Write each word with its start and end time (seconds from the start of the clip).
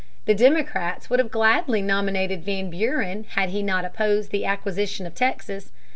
The 0.25 0.33
Democrats 0.33 1.11
would 1.11 1.19
have 1.19 1.29
gladly 1.29 1.79
nominated 1.79 2.43
Van 2.43 2.71
Buren 2.71 3.23
had 3.35 3.49
he 3.49 3.61
not 3.61 3.85
opposed 3.85 4.31
the 4.31 4.45
acquisition 4.45 5.05
of 5.05 5.13
Texas. 5.13 5.71